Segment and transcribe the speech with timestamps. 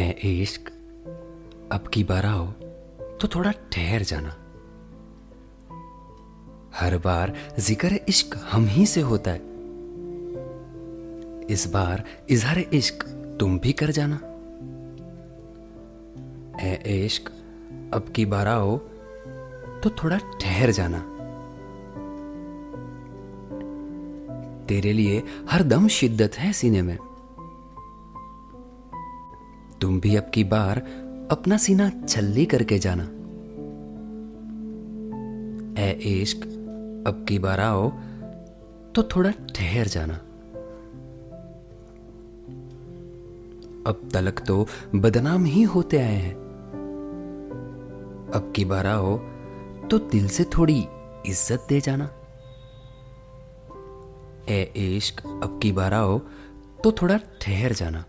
[0.00, 0.68] ए इश्क,
[1.72, 2.46] अब की बार आओ
[3.20, 4.36] तो थोड़ा ठहर जाना।
[6.74, 9.48] हर बार ज़िक्र इश्क हम ही से होता है।
[11.50, 13.04] इस बार इजहार इश्क
[13.40, 14.16] तुम भी कर जाना।
[16.62, 17.30] ए इश्क,
[17.94, 18.76] अब की बार आओ
[19.82, 20.98] तो थोड़ा ठहर जाना।
[24.66, 26.98] तेरे लिए हर दम शिद्दत है सीने में।
[29.80, 30.78] तुम भी अब की बार
[31.30, 33.02] अपना सीना छल्ली करके जाना।
[35.82, 36.42] ए इश्क,
[37.06, 37.90] अब की बार आओ
[38.94, 40.14] तो थोड़ा ठहर जाना।
[43.86, 46.34] अब तलक तो बदनाम ही होते आए हैं।
[48.34, 49.16] अब की बार आओ
[49.88, 50.78] तो दिल से थोड़ी
[51.26, 52.10] इज़्ज़त दे जाना।
[54.48, 56.18] ए इश्क, अब की बार आओ
[56.84, 58.04] तो थोड़ा ठहर जाना।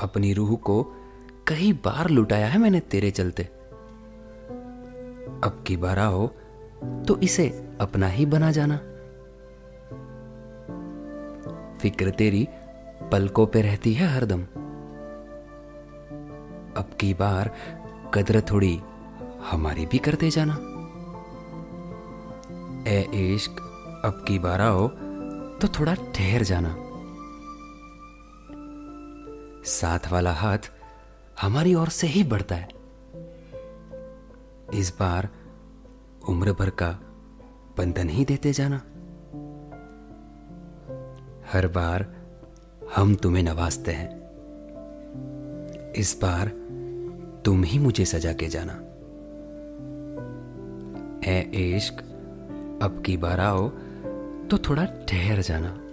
[0.00, 0.82] अपनी रूह को
[1.48, 3.42] कई बार लुटाया है मैंने तेरे चलते।
[5.44, 6.26] अब की बार आओ
[7.04, 7.48] तो इसे
[7.80, 8.76] अपना ही बना जाना।
[11.78, 12.48] फ़िक्र तेरी
[13.12, 14.42] पलकों पे रहती है हरदम।
[16.76, 17.54] अब की बार
[18.14, 18.80] कदर थोड़ी
[19.50, 20.54] हमारी भी करते जाना।
[22.90, 23.50] ए इश्क,
[24.04, 24.88] अब की बार आओ
[25.58, 26.76] तो थोड़ा ठहर जाना।
[29.68, 30.58] साथ वाला हाथ
[31.40, 32.68] हमारी ओर से ही बढ़ता है।
[34.74, 35.28] इस बार
[36.28, 36.90] उम्र भर का
[37.78, 38.76] बंधन ही देते जाना।
[41.52, 42.16] हर बार
[42.96, 44.18] हम तुम्हें नवाजते हैं।
[45.92, 46.48] इस बार
[47.44, 48.72] तुम ही मुझे सजा के जाना।
[51.30, 51.40] ए
[51.76, 51.94] इश्क,
[52.82, 53.68] अब की बार आओ
[54.48, 55.87] तो थोड़ा ठहर जाना।